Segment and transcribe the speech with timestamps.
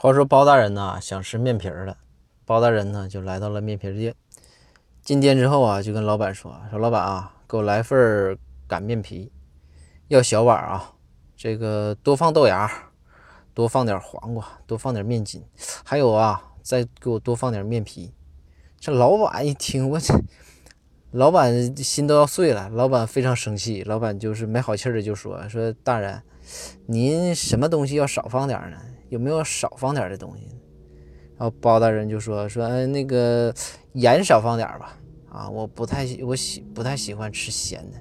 [0.00, 1.96] 话说包大人呢想吃面皮了，
[2.44, 4.14] 包大人呢就来到了面皮店。
[5.02, 8.38] 进店之后啊，就跟老板说：“说老板啊，给我来份
[8.68, 9.32] 擀面皮，
[10.06, 10.94] 要小碗啊，
[11.36, 12.70] 这个多放豆芽，
[13.52, 15.44] 多放点黄瓜，多放点面筋，
[15.82, 18.14] 还有啊，再给我多放点面皮。”
[18.78, 20.14] 这老板一听，我这
[21.12, 22.68] 老板心都要碎了。
[22.68, 26.22] 老板非常生气，老板就是没好气的就说：“说大人，
[26.86, 28.76] 您什么东西要少放点呢？”
[29.08, 30.46] 有没有少放点的东西？
[31.38, 33.54] 然后包大人就说说，嗯，那个
[33.94, 34.98] 盐少放点吧。
[35.30, 37.98] 啊，我不太我喜不太喜欢吃咸的。